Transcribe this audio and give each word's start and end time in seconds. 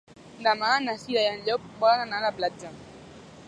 Demà 0.45 0.69
na 0.85 0.95
Cira 1.01 1.23
i 1.25 1.29
en 1.33 1.45
Llop 1.49 1.67
volen 1.85 2.03
anar 2.07 2.21
a 2.23 2.27
la 2.27 2.35
platja. 2.41 2.73